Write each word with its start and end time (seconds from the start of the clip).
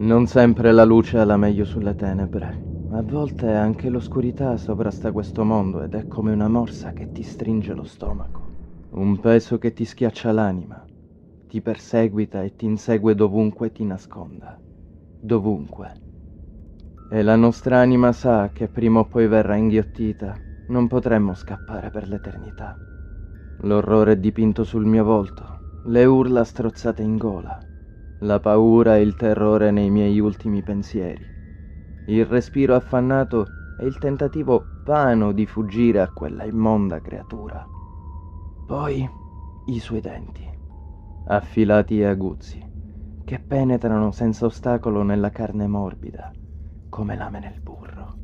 Non 0.00 0.26
sempre 0.26 0.70
la 0.70 0.84
luce 0.84 1.18
ha 1.18 1.24
la 1.24 1.36
meglio 1.36 1.64
sulle 1.64 1.96
tenebre. 1.96 2.66
A 2.90 3.02
volte 3.02 3.52
anche 3.52 3.88
l'oscurità 3.88 4.56
sovrasta 4.56 5.10
questo 5.10 5.42
mondo 5.42 5.82
ed 5.82 5.94
è 5.94 6.06
come 6.06 6.30
una 6.30 6.46
morsa 6.46 6.92
che 6.92 7.08
ti 7.10 7.24
stringe 7.24 7.74
lo 7.74 7.82
stomaco. 7.82 8.52
Un 8.90 9.18
peso 9.18 9.58
che 9.58 9.72
ti 9.72 9.84
schiaccia 9.84 10.30
l'anima, 10.30 10.86
ti 11.48 11.60
perseguita 11.60 12.44
e 12.44 12.54
ti 12.54 12.66
insegue 12.66 13.16
dovunque 13.16 13.72
ti 13.72 13.82
nasconda. 13.84 14.56
Dovunque. 15.18 15.94
E 17.10 17.22
la 17.22 17.34
nostra 17.34 17.80
anima 17.80 18.12
sa 18.12 18.50
che 18.52 18.68
prima 18.68 19.00
o 19.00 19.04
poi 19.04 19.26
verrà 19.26 19.56
inghiottita. 19.56 20.38
Non 20.66 20.86
potremmo 20.86 21.34
scappare 21.34 21.90
per 21.90 22.06
l'eternità. 22.06 22.78
L'orrore 23.62 24.12
è 24.12 24.16
dipinto 24.16 24.62
sul 24.62 24.84
mio 24.84 25.02
volto, 25.02 25.62
le 25.86 26.04
urla 26.04 26.44
strozzate 26.44 27.02
in 27.02 27.16
gola, 27.16 27.58
la 28.22 28.40
paura 28.40 28.96
e 28.96 29.02
il 29.02 29.14
terrore 29.14 29.70
nei 29.70 29.90
miei 29.90 30.18
ultimi 30.18 30.62
pensieri, 30.62 31.24
il 32.06 32.26
respiro 32.26 32.74
affannato 32.74 33.46
e 33.78 33.86
il 33.86 33.96
tentativo 33.98 34.64
vano 34.84 35.32
di 35.32 35.46
fuggire 35.46 36.00
a 36.00 36.08
quella 36.08 36.44
immonda 36.44 37.00
creatura. 37.00 37.64
Poi 38.66 39.08
i 39.66 39.78
suoi 39.78 40.00
denti, 40.00 40.44
affilati 41.26 42.00
e 42.00 42.06
aguzzi, 42.06 42.66
che 43.24 43.38
penetrano 43.38 44.10
senza 44.10 44.46
ostacolo 44.46 45.02
nella 45.02 45.30
carne 45.30 45.66
morbida, 45.68 46.32
come 46.88 47.16
lame 47.16 47.38
nel 47.38 47.60
burro. 47.62 48.16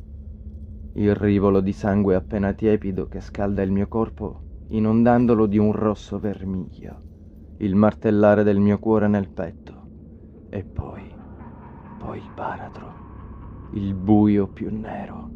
Il 0.95 1.15
rivolo 1.15 1.61
di 1.61 1.71
sangue 1.71 2.15
appena 2.15 2.51
tiepido 2.53 3.07
che 3.07 3.21
scalda 3.21 3.61
il 3.61 3.71
mio 3.71 3.87
corpo 3.87 4.41
inondandolo 4.69 5.45
di 5.45 5.57
un 5.57 5.71
rosso 5.71 6.17
vermiglio, 6.19 7.03
il 7.59 7.75
martellare 7.75 8.43
del 8.43 8.59
mio 8.59 8.79
cuore 8.79 9.07
nel 9.07 9.29
petto, 9.29 9.84
e 10.57 10.63
poi, 10.63 11.03
poi 11.97 12.17
il 12.17 12.31
baratro, 12.33 13.71
il 13.73 13.93
buio 13.93 14.47
più 14.47 14.69
nero. 14.71 15.29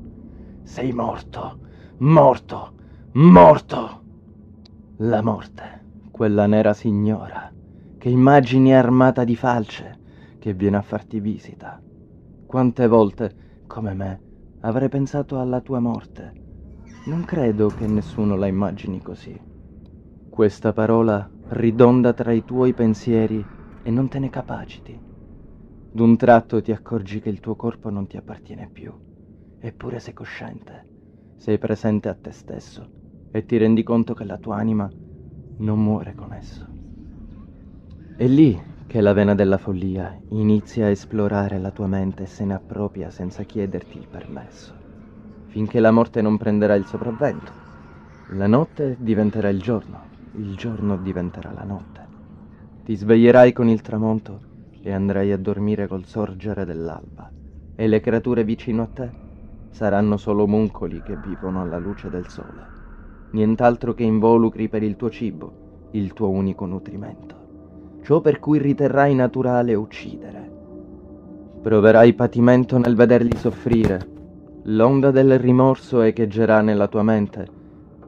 Sei 0.64 0.92
morto, 0.94 1.60
morto, 1.98 2.74
morto! 3.14 4.04
La 4.98 5.22
morte, 5.22 5.86
quella 6.12 6.46
nera 6.46 6.74
signora, 6.74 7.52
che 7.98 8.10
immagini 8.10 8.74
armata 8.74 9.24
di 9.24 9.36
falce, 9.36 9.98
che 10.40 10.54
viene 10.54 10.78
a 10.78 10.82
farti 10.82 11.20
visita. 11.20 11.82
Quante 12.46 12.88
volte, 12.88 13.64
come 13.68 13.94
me, 13.94 14.22
avrei 14.62 14.90
pensato 14.90 15.40
alla 15.40 15.60
tua 15.60 15.80
morte 15.80 16.40
non 17.10 17.26
credo 17.26 17.70
che 17.70 17.88
nessuno 17.88 18.36
la 18.36 18.46
immagini 18.46 19.02
così. 19.02 19.36
Questa 20.30 20.74
parola 20.74 21.28
ridonda 21.50 22.14
tra 22.14 22.32
i 22.32 22.46
tuoi 22.46 22.74
pensieri 22.74 23.44
e 23.82 23.90
non 23.90 24.08
te 24.08 24.20
ne 24.20 24.30
capaciti. 24.30 25.09
D'un 25.92 26.18
tratto 26.18 26.62
ti 26.62 26.72
accorgi 26.72 27.20
che 27.20 27.30
il 27.30 27.40
tuo 27.40 27.56
corpo 27.56 27.90
non 27.90 28.08
ti 28.08 28.18
appartiene 28.18 28.70
più, 28.72 28.92
eppure 29.60 30.00
sei 30.00 30.14
cosciente, 30.14 30.86
sei 31.38 31.58
presente 31.58 32.10
a 32.10 32.16
te 32.16 32.32
stesso 32.32 32.88
e 33.32 33.46
ti 33.46 33.58
rendi 33.58 33.84
conto 33.84 34.14
che 34.14 34.24
la 34.24 34.38
tua 34.38 34.58
anima 34.58 34.90
non 35.58 35.84
muore 35.84 36.16
con 36.16 36.34
esso. 36.34 36.68
È 38.18 38.28
lì 38.28 38.60
che 38.88 39.02
la 39.02 39.14
vena 39.14 39.36
della 39.36 39.58
follia 39.58 40.18
inizia 40.30 40.86
a 40.86 40.90
esplorare 40.90 41.60
la 41.60 41.72
tua 41.72 41.88
mente 41.88 42.24
e 42.24 42.28
se 42.28 42.46
ne 42.46 42.54
appropria 42.54 43.10
senza 43.10 43.44
chiederti 43.44 43.98
il 43.98 44.08
permesso 44.08 44.80
finché 45.50 45.80
la 45.80 45.92
morte 45.92 46.22
non 46.22 46.38
prenderà 46.38 46.76
il 46.76 46.86
sopravvento. 46.86 47.52
La 48.34 48.48
notte 48.48 48.96
diventerà 49.00 49.50
il 49.50 49.60
giorno, 49.60 50.04
il 50.36 50.56
giorno 50.56 50.96
diventerà 50.98 51.52
la 51.52 51.64
notte. 51.64 52.08
Ti 52.86 52.96
sveglierai 52.96 53.52
con 53.52 53.68
il 53.68 53.82
tramonto 53.82 54.48
e 54.82 54.92
andrai 54.92 55.32
a 55.32 55.38
dormire 55.38 55.88
col 55.88 56.06
sorgere 56.06 56.66
dell'alba, 56.66 57.32
e 57.76 57.88
le 57.88 58.00
creature 58.00 58.44
vicino 58.44 58.84
a 58.84 58.90
te 58.94 59.12
saranno 59.72 60.18
solo 60.18 60.48
muncoli 60.48 61.02
che 61.02 61.16
vivono 61.16 61.62
alla 61.62 61.78
luce 61.78 62.10
del 62.10 62.28
sole, 62.28 62.68
nient'altro 63.32 63.94
che 63.94 64.04
involucri 64.04 64.68
per 64.70 64.84
il 64.84 64.96
tuo 64.96 65.10
cibo, 65.10 65.90
il 65.92 66.14
tuo 66.14 66.30
unico 66.30 66.66
nutrimento, 66.66 68.00
ciò 68.04 68.22
per 68.22 68.40
cui 68.40 68.60
riterrai 68.60 69.16
naturale 69.16 69.74
uccidere. 69.76 70.58
Proverai 71.62 72.14
patimento 72.14 72.78
nel 72.78 72.96
vederli 72.96 73.36
soffrire, 73.36 74.18
L'onda 74.64 75.10
del 75.10 75.40
rimorso 75.40 76.02
echeggerà 76.02 76.60
nella 76.62 76.88
tua 76.88 77.02
mente, 77.02 77.48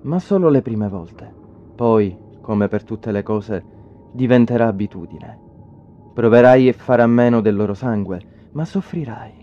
ma 0.02 0.20
solo 0.20 0.50
le 0.50 0.62
prime 0.62 0.90
volte. 0.90 1.34
Poi, 1.76 2.16
come 2.42 2.68
per 2.68 2.84
tutte 2.84 3.12
le 3.12 3.24
cose, 3.24 3.64
diventerà 4.12 4.68
abitudine. 4.68 5.51
Proverai 6.22 6.70
a 6.70 6.74
fare 6.74 7.02
a 7.02 7.08
meno 7.08 7.42
del 7.42 7.56
loro 7.56 7.74
sangue, 7.74 8.50
ma 8.52 8.64
soffrirai. 8.64 9.34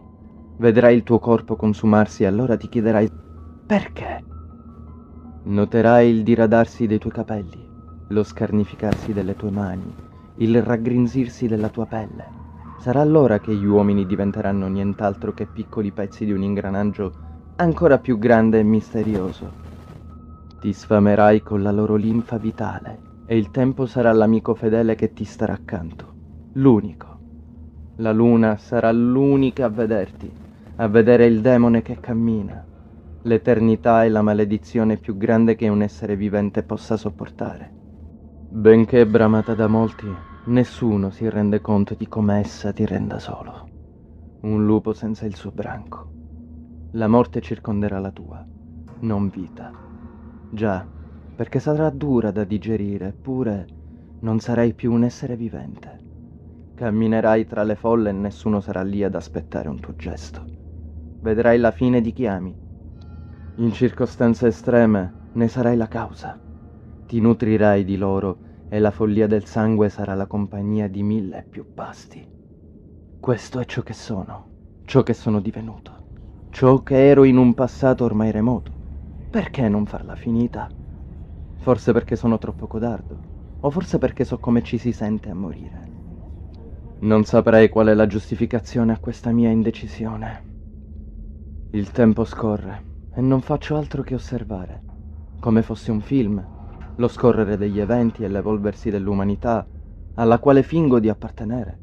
Vedrai 0.59 0.95
il 0.95 1.03
tuo 1.03 1.19
corpo 1.19 1.57
consumarsi 1.57 2.23
e 2.23 2.27
allora 2.27 2.57
ti 2.57 2.69
chiederai 2.69 3.11
perché. 3.67 4.23
Noterai 5.43 6.09
il 6.09 6.23
diradarsi 6.23 6.87
dei 6.87 6.99
tuoi 6.99 7.13
capelli, 7.13 7.69
lo 8.11 8.23
scarnificarsi 8.23 9.13
delle 9.13 9.35
tue 9.35 9.51
mani, 9.51 9.93
il 10.37 10.63
raggrinzirsi 10.63 11.49
della 11.49 11.69
tua 11.69 11.87
pelle 11.87 12.27
Sarà 12.79 13.01
allora 13.01 13.41
che 13.41 13.53
gli 13.57 13.67
uomini 13.67 14.07
diventeranno 14.07 14.69
nient'altro 14.69 15.35
che 15.35 15.47
piccoli 15.47 15.91
pezzi 15.91 16.25
di 16.25 16.31
un 16.31 16.45
ingranaggio 16.45 17.13
ancora 17.57 17.99
più 17.99 18.19
grande 18.19 18.61
e 18.61 18.63
misterioso. 18.63 19.51
Ti 20.61 20.73
sfamerai 20.73 21.43
con 21.43 21.61
la 21.61 21.73
loro 21.73 21.97
linfa 21.97 22.39
vitale 22.39 23.25
e 23.27 23.37
il 23.37 23.51
tempo 23.51 23.85
sarà 23.85 24.13
l'amico 24.13 24.55
fedele 24.55 24.95
che 24.95 25.13
ti 25.13 25.25
starà 25.25 25.55
accanto, 25.55 26.18
l'unico. 26.53 27.07
La 27.97 28.13
luna 28.13 28.57
sarà 28.57 28.93
l'unica 28.93 29.67
a 29.67 29.71
vederti, 29.71 30.31
a 30.77 30.89
vedere 30.89 31.27
il 31.27 31.41
demone 31.41 31.83
che 31.83 31.99
cammina. 32.01 32.65
L'eternità 33.23 34.05
è 34.05 34.09
la 34.09 34.23
maledizione 34.23 34.97
più 34.97 35.17
grande 35.17 35.57
che 35.57 35.69
un 35.69 35.83
essere 35.83 36.17
vivente 36.17 36.63
possa 36.63 36.97
sopportare. 36.97 37.71
Benché 38.51 39.07
bramata 39.07 39.55
da 39.55 39.67
molti, 39.67 40.07
Nessuno 40.49 41.11
si 41.11 41.29
rende 41.29 41.61
conto 41.61 41.95
di 41.95 42.09
come 42.09 42.39
essa 42.39 42.73
ti 42.73 42.87
renda 42.87 43.19
solo. 43.19 43.69
Un 44.41 44.65
lupo 44.65 44.95
senza 44.95 45.27
il 45.27 45.35
suo 45.35 45.51
branco. 45.51 46.11
La 46.93 47.07
morte 47.07 47.43
circonderà 47.43 47.99
la 47.99 48.11
tua, 48.11 48.43
non 49.01 49.29
vita. 49.29 49.71
Già, 50.51 50.87
perché 51.37 51.59
sarà 51.61 51.91
dura 51.91 52.31
da 52.31 52.45
digerire, 52.45 53.09
eppure 53.09 53.67
non 54.21 54.41
sarai 54.41 54.73
più 54.73 54.91
un 54.91 55.05
essere 55.05 55.37
vivente. 55.37 55.99
Camminerai 56.79 57.45
tra 57.45 57.65
le 57.65 57.75
folle 57.75 58.11
e 58.11 58.13
nessuno 58.13 58.61
sarà 58.61 58.83
lì 58.85 59.03
ad 59.03 59.17
aspettare 59.17 59.69
un 59.69 59.81
tuo 59.81 59.97
gesto. 59.97 60.47
Vedrai 61.19 61.59
la 61.59 61.73
fine 61.73 62.01
di 62.01 62.13
chi 62.13 62.25
ami. 62.25 62.57
In 63.57 63.73
circostanze 63.73 64.47
estreme 64.47 65.13
ne 65.33 65.49
sarai 65.49 65.77
la 65.77 65.89
causa. 65.89 66.39
Ti 67.05 67.21
nutrirai 67.21 67.83
di 67.83 67.97
loro 67.97 68.43
e 68.69 68.79
la 68.79 68.93
follia 68.93 69.27
del 69.27 69.45
sangue 69.45 69.89
sarà 69.89 70.15
la 70.15 70.29
compagnia 70.29 70.87
di 70.87 71.03
mille 71.03 71.49
più 71.51 71.67
pasti. 71.75 72.25
Questo 73.19 73.59
è 73.59 73.65
ciò 73.65 73.83
che 73.83 73.93
sono, 73.93 74.51
ciò 74.85 75.03
che 75.03 75.15
sono 75.15 75.41
divenuto, 75.41 76.05
ciò 76.49 76.85
che 76.85 77.09
ero 77.09 77.25
in 77.25 77.39
un 77.39 77.55
passato 77.55 78.05
ormai 78.05 78.31
remoto. 78.31 78.71
Perché 79.29 79.69
non 79.69 79.85
farla 79.85 80.15
finita? 80.15 80.71
Forse 81.57 81.93
perché 81.93 82.15
sono 82.15 82.39
troppo 82.39 82.69
codardo, 82.69 83.21
o 83.63 83.69
forse 83.69 83.99
perché 83.99 84.25
so 84.25 84.39
come 84.39 84.63
ci 84.63 84.79
si 84.79 84.93
sente 84.93 85.29
a 85.29 85.35
morire. 85.35 85.98
Non 87.01 87.23
saprei 87.23 87.69
qual 87.69 87.87
è 87.87 87.95
la 87.95 88.09
giustificazione 88.09 88.93
a 88.93 88.99
questa 88.99 89.31
mia 89.31 89.51
indecisione. 89.51 90.43
Il 91.71 91.93
tempo 91.93 92.25
scorre 92.25 92.87
e 93.15 93.21
non 93.21 93.41
faccio 93.41 93.77
altro 93.77 94.03
che 94.03 94.15
osservare, 94.15 94.83
come 95.39 95.63
fosse 95.63 95.93
un 95.93 96.01
film 96.01 96.45
lo 96.97 97.07
scorrere 97.07 97.57
degli 97.57 97.79
eventi 97.79 98.25
e 98.25 98.29
l'evolversi 98.29 98.91
dell'umanità 98.91 99.65
alla 100.15 100.41
quale 100.41 100.65
fingo 100.65 100.99
di 100.99 101.09
appartenere. 101.09 101.79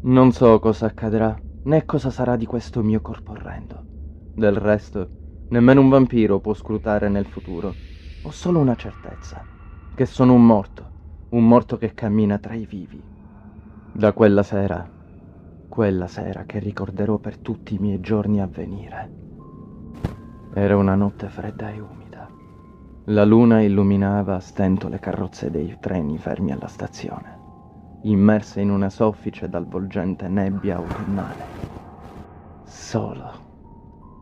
Non 0.00 0.32
so 0.32 0.58
cosa 0.58 0.86
accadrà, 0.86 1.40
né 1.62 1.84
cosa 1.84 2.10
sarà 2.10 2.34
di 2.34 2.46
questo 2.46 2.82
mio 2.82 3.00
corpo 3.00 3.30
orrendo. 3.30 3.84
Del 4.32 4.56
resto, 4.56 5.10
nemmeno 5.50 5.80
un 5.80 5.90
vampiro 5.90 6.40
può 6.40 6.54
scrutare 6.54 7.08
nel 7.08 7.26
futuro. 7.26 7.76
Ho 8.22 8.30
solo 8.32 8.58
una 8.58 8.74
certezza, 8.74 9.46
che 9.94 10.06
sono 10.06 10.32
un 10.32 10.44
morto, 10.44 10.90
un 11.28 11.46
morto 11.46 11.76
che 11.78 11.94
cammina 11.94 12.38
tra 12.38 12.54
i 12.54 12.66
vivi. 12.66 13.09
Da 13.92 14.12
quella 14.12 14.44
sera, 14.44 14.88
quella 15.68 16.06
sera 16.06 16.44
che 16.44 16.60
ricorderò 16.60 17.18
per 17.18 17.38
tutti 17.38 17.74
i 17.74 17.78
miei 17.78 18.00
giorni 18.00 18.40
a 18.40 18.46
venire. 18.46 19.10
Era 20.54 20.76
una 20.76 20.94
notte 20.94 21.28
fredda 21.28 21.70
e 21.70 21.80
umida. 21.80 22.28
La 23.06 23.24
luna 23.24 23.60
illuminava 23.60 24.36
a 24.36 24.40
stento 24.40 24.88
le 24.88 25.00
carrozze 25.00 25.50
dei 25.50 25.76
treni 25.80 26.18
fermi 26.18 26.52
alla 26.52 26.68
stazione, 26.68 27.38
immerse 28.02 28.60
in 28.60 28.70
una 28.70 28.90
soffice 28.90 29.48
dal 29.48 29.66
volgente 29.66 30.28
nebbia 30.28 30.76
autunnale. 30.76 31.44
Solo 32.64 33.48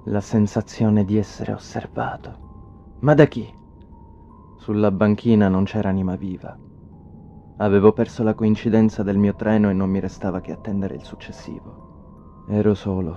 la 0.07 0.21
sensazione 0.23 1.05
di 1.05 1.19
essere 1.19 1.53
osservato. 1.53 2.97
Ma 3.01 3.13
da 3.13 3.27
chi? 3.27 3.47
Sulla 4.57 4.91
banchina 4.91 5.49
non 5.49 5.65
c'era 5.65 5.91
anima 5.91 6.17
viva. 6.17 6.57
Avevo 7.61 7.93
perso 7.93 8.23
la 8.23 8.35
coincidenza 8.35 9.03
del 9.03 9.19
mio 9.19 9.35
treno 9.35 9.69
e 9.69 9.73
non 9.73 9.91
mi 9.91 9.99
restava 9.99 10.41
che 10.41 10.53
attendere 10.53 10.95
il 10.95 11.03
successivo. 11.03 12.45
Ero 12.49 12.73
solo, 12.75 13.17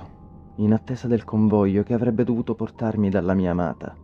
in 0.55 0.73
attesa 0.73 1.07
del 1.07 1.23
convoglio 1.23 1.83
che 1.83 1.93
avrebbe 1.93 2.23
dovuto 2.23 2.55
portarmi 2.55 3.09
dalla 3.09 3.35
mia 3.35 3.51
amata, 3.51 3.95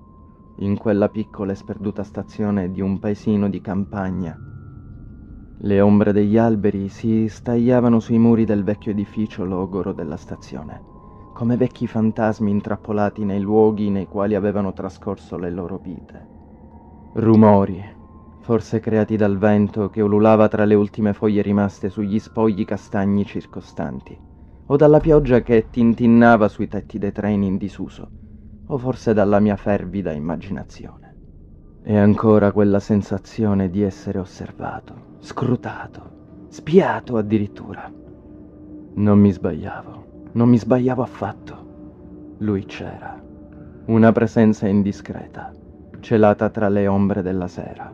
in 0.57 0.77
quella 0.77 1.09
piccola 1.09 1.53
e 1.53 1.55
sperduta 1.55 2.03
stazione 2.03 2.71
di 2.71 2.81
un 2.81 2.99
paesino 2.99 3.49
di 3.49 3.61
campagna. 3.61 4.39
Le 5.59 5.81
ombre 5.81 6.13
degli 6.13 6.37
alberi 6.37 6.87
si 6.87 7.27
stagliavano 7.27 7.99
sui 7.99 8.19
muri 8.19 8.45
del 8.45 8.63
vecchio 8.63 8.91
edificio 8.91 9.43
logoro 9.43 9.91
della 9.91 10.17
stazione, 10.17 10.83
come 11.33 11.57
vecchi 11.57 11.87
fantasmi 11.87 12.51
intrappolati 12.51 13.25
nei 13.25 13.39
luoghi 13.39 13.89
nei 13.89 14.05
quali 14.05 14.35
avevano 14.35 14.71
trascorso 14.71 15.35
le 15.35 15.49
loro 15.49 15.77
vite. 15.77 16.27
Rumori, 17.13 17.95
forse 18.47 18.79
creati 18.79 19.17
dal 19.17 19.37
vento 19.37 19.89
che 19.89 19.99
ululava 19.99 20.47
tra 20.47 20.63
le 20.63 20.73
ultime 20.73 21.11
foglie 21.11 21.41
rimaste 21.41 21.89
sugli 21.89 22.17
spogli 22.17 22.63
castagni 22.63 23.25
circostanti 23.25 24.17
o 24.67 24.77
dalla 24.77 25.01
pioggia 25.01 25.41
che 25.41 25.67
tintinnava 25.69 26.47
sui 26.47 26.69
tetti 26.69 26.97
dei 26.97 27.11
treni 27.11 27.45
in 27.45 27.57
disuso, 27.57 28.09
o 28.67 28.77
forse 28.77 29.13
dalla 29.13 29.41
mia 29.41 29.57
fervida 29.57 30.13
immaginazione. 30.13 31.15
E 31.83 31.97
ancora 31.97 32.53
quella 32.53 32.79
sensazione 32.79 33.69
di 33.69 33.81
essere 33.81 34.17
osservato, 34.17 35.17
scrutato, 35.19 36.45
spiato 36.47 37.17
addirittura. 37.17 37.91
Non 38.93 39.19
mi 39.19 39.31
sbagliavo, 39.33 40.29
non 40.31 40.47
mi 40.47 40.57
sbagliavo 40.57 41.01
affatto. 41.01 42.35
Lui 42.37 42.63
c'era, 42.63 43.21
una 43.87 44.11
presenza 44.13 44.67
indiscreta, 44.67 45.51
celata 45.99 46.49
tra 46.49 46.69
le 46.69 46.87
ombre 46.87 47.21
della 47.21 47.49
sera, 47.49 47.93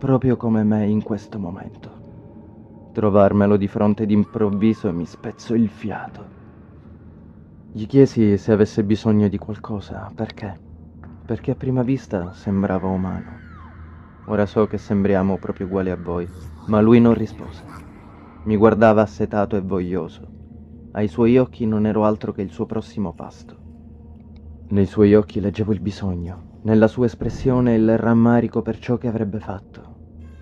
proprio 0.00 0.38
come 0.38 0.64
me 0.64 0.86
in 0.86 1.02
questo 1.02 1.38
momento. 1.38 1.90
Trovarmelo 2.94 3.58
di 3.58 3.68
fronte 3.68 4.06
d'improvviso 4.06 4.90
mi 4.94 5.04
spezzò 5.04 5.54
il 5.54 5.68
fiato. 5.68 6.24
Gli 7.70 7.84
chiesi 7.84 8.38
se 8.38 8.50
avesse 8.50 8.82
bisogno 8.82 9.28
di 9.28 9.36
qualcosa, 9.36 10.10
perché? 10.14 10.58
Perché 11.26 11.50
a 11.50 11.54
prima 11.54 11.82
vista 11.82 12.32
sembrava 12.32 12.88
umano. 12.88 13.30
Ora 14.24 14.46
so 14.46 14.66
che 14.66 14.78
sembriamo 14.78 15.36
proprio 15.36 15.66
uguali 15.66 15.90
a 15.90 15.96
voi, 15.96 16.26
ma 16.68 16.80
lui 16.80 16.98
non 16.98 17.12
rispose. 17.12 17.62
Mi 18.44 18.56
guardava 18.56 19.02
assetato 19.02 19.54
e 19.54 19.60
voglioso. 19.60 20.26
Ai 20.92 21.08
suoi 21.08 21.36
occhi 21.36 21.66
non 21.66 21.84
ero 21.84 22.06
altro 22.06 22.32
che 22.32 22.40
il 22.40 22.50
suo 22.50 22.64
prossimo 22.64 23.12
pasto. 23.12 23.54
Nei 24.68 24.86
suoi 24.86 25.14
occhi 25.14 25.40
leggevo 25.40 25.74
il 25.74 25.80
bisogno, 25.80 26.58
nella 26.62 26.88
sua 26.88 27.04
espressione 27.04 27.74
il 27.74 27.98
rammarico 27.98 28.62
per 28.62 28.78
ciò 28.78 28.96
che 28.96 29.06
avrebbe 29.06 29.40
fatto 29.40 29.89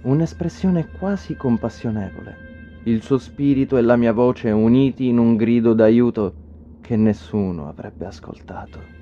un'espressione 0.02 0.88
quasi 0.90 1.36
compassionevole. 1.36 2.46
Il 2.84 3.02
suo 3.02 3.18
spirito 3.18 3.76
e 3.76 3.82
la 3.82 3.96
mia 3.96 4.12
voce 4.12 4.50
uniti 4.50 5.08
in 5.08 5.18
un 5.18 5.36
grido 5.36 5.74
d'aiuto 5.74 6.34
che 6.80 6.96
nessuno 6.96 7.68
avrebbe 7.68 8.06
ascoltato. 8.06 8.96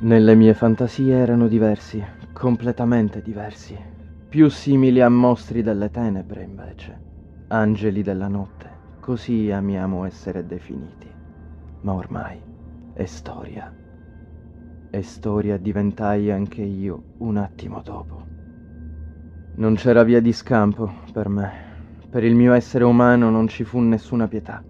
Nelle 0.00 0.34
mie 0.34 0.52
fantasie 0.52 1.14
erano 1.14 1.46
diversi, 1.46 2.04
completamente 2.32 3.22
diversi, 3.22 3.78
più 4.28 4.48
simili 4.48 5.00
a 5.00 5.08
mostri 5.08 5.62
delle 5.62 5.90
tenebre 5.90 6.42
invece, 6.42 7.00
angeli 7.48 8.02
della 8.02 8.28
notte, 8.28 8.70
così 8.98 9.50
amiamo 9.50 10.04
essere 10.04 10.44
definiti. 10.44 11.08
Ma 11.80 11.92
ormai 11.92 12.40
è 12.92 13.04
storia. 13.04 13.72
E 14.90 15.02
storia 15.02 15.56
diventai 15.56 16.30
anche 16.30 16.62
io 16.62 17.02
un 17.18 17.36
attimo 17.36 17.80
dopo. 17.82 18.31
Non 19.54 19.74
c'era 19.74 20.02
via 20.02 20.22
di 20.22 20.32
scampo 20.32 20.90
per 21.12 21.28
me. 21.28 21.52
Per 22.08 22.24
il 22.24 22.34
mio 22.34 22.54
essere 22.54 22.84
umano 22.84 23.28
non 23.28 23.48
ci 23.48 23.64
fu 23.64 23.80
nessuna 23.80 24.26
pietà. 24.26 24.64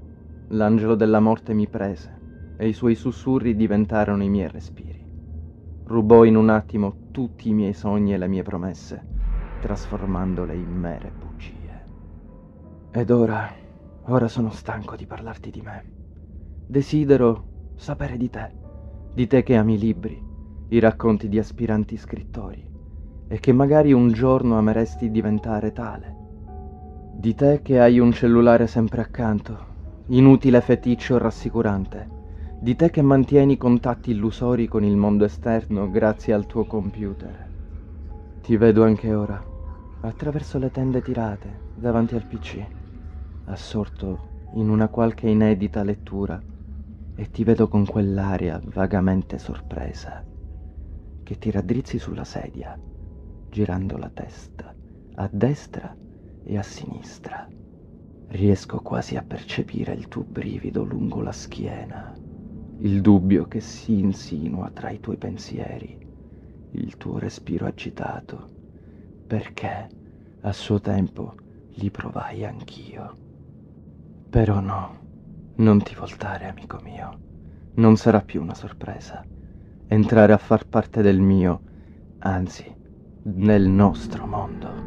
L'angelo 0.48 0.96
della 0.96 1.20
morte 1.20 1.54
mi 1.54 1.68
prese 1.68 2.56
e 2.56 2.66
i 2.66 2.72
suoi 2.72 2.96
sussurri 2.96 3.54
diventarono 3.54 4.24
i 4.24 4.28
miei 4.28 4.48
respiri. 4.48 5.00
Rubò 5.84 6.24
in 6.24 6.34
un 6.34 6.48
attimo 6.48 7.10
tutti 7.12 7.48
i 7.48 7.52
miei 7.52 7.74
sogni 7.74 8.12
e 8.12 8.18
le 8.18 8.26
mie 8.26 8.42
promesse, 8.42 9.04
trasformandole 9.60 10.56
in 10.56 10.76
mere 10.76 11.12
bugie. 11.16 11.86
Ed 12.90 13.10
ora, 13.10 13.48
ora 14.06 14.26
sono 14.26 14.50
stanco 14.50 14.96
di 14.96 15.06
parlarti 15.06 15.50
di 15.50 15.60
me. 15.60 15.84
Desidero 16.66 17.44
sapere 17.76 18.16
di 18.16 18.28
te, 18.28 18.50
di 19.14 19.28
te 19.28 19.44
che 19.44 19.54
ami 19.54 19.74
i 19.74 19.78
libri, 19.78 20.20
i 20.70 20.80
racconti 20.80 21.28
di 21.28 21.38
aspiranti 21.38 21.96
scrittori 21.96 22.70
e 23.32 23.40
che 23.40 23.54
magari 23.54 23.94
un 23.94 24.12
giorno 24.12 24.58
ameresti 24.58 25.10
diventare 25.10 25.72
tale. 25.72 26.16
Di 27.14 27.34
te 27.34 27.62
che 27.62 27.80
hai 27.80 27.98
un 27.98 28.12
cellulare 28.12 28.66
sempre 28.66 29.00
accanto, 29.00 30.04
inutile 30.08 30.60
feticcio 30.60 31.16
rassicurante. 31.16 32.10
Di 32.60 32.76
te 32.76 32.90
che 32.90 33.00
mantieni 33.00 33.56
contatti 33.56 34.10
illusori 34.10 34.68
con 34.68 34.84
il 34.84 34.96
mondo 34.96 35.24
esterno 35.24 35.90
grazie 35.90 36.34
al 36.34 36.44
tuo 36.44 36.66
computer. 36.66 37.48
Ti 38.42 38.56
vedo 38.58 38.84
anche 38.84 39.14
ora, 39.14 39.42
attraverso 40.02 40.58
le 40.58 40.70
tende 40.70 41.00
tirate, 41.00 41.70
davanti 41.72 42.14
al 42.14 42.26
PC, 42.26 42.62
assorto 43.46 44.50
in 44.56 44.68
una 44.68 44.88
qualche 44.88 45.26
inedita 45.30 45.82
lettura, 45.82 46.38
e 47.14 47.30
ti 47.30 47.44
vedo 47.44 47.66
con 47.66 47.86
quell'aria 47.86 48.60
vagamente 48.74 49.38
sorpresa, 49.38 50.22
che 51.22 51.38
ti 51.38 51.50
raddrizzi 51.50 51.98
sulla 51.98 52.24
sedia 52.24 52.78
girando 53.52 53.98
la 53.98 54.08
testa 54.08 54.74
a 55.16 55.28
destra 55.30 55.94
e 56.42 56.56
a 56.56 56.62
sinistra. 56.62 57.46
Riesco 58.28 58.80
quasi 58.80 59.16
a 59.16 59.22
percepire 59.22 59.92
il 59.92 60.08
tuo 60.08 60.22
brivido 60.22 60.84
lungo 60.84 61.20
la 61.20 61.32
schiena, 61.32 62.14
il 62.78 63.02
dubbio 63.02 63.44
che 63.48 63.60
si 63.60 63.98
insinua 63.98 64.70
tra 64.70 64.88
i 64.88 65.00
tuoi 65.00 65.18
pensieri, 65.18 65.98
il 66.70 66.96
tuo 66.96 67.18
respiro 67.18 67.66
agitato, 67.66 68.48
perché 69.26 69.88
a 70.40 70.52
suo 70.52 70.80
tempo 70.80 71.34
li 71.74 71.90
provai 71.90 72.46
anch'io. 72.46 73.18
Però 74.30 74.60
no, 74.60 74.98
non 75.56 75.82
ti 75.82 75.94
voltare, 75.94 76.48
amico 76.48 76.80
mio, 76.82 77.18
non 77.74 77.96
sarà 77.96 78.22
più 78.22 78.40
una 78.40 78.54
sorpresa. 78.54 79.22
Entrare 79.88 80.32
a 80.32 80.38
far 80.38 80.66
parte 80.66 81.02
del 81.02 81.20
mio, 81.20 81.60
anzi, 82.20 82.80
nel 83.22 83.68
nostro 83.68 84.26
mondo. 84.26 84.81